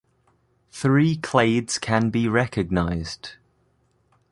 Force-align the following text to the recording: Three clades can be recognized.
Three 0.71 1.15
clades 1.15 1.77
can 1.79 2.09
be 2.09 2.27
recognized. 2.27 3.33